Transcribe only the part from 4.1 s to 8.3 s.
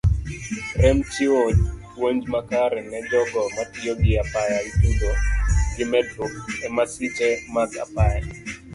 apaya itudo gi medruok emasiche mag apaya.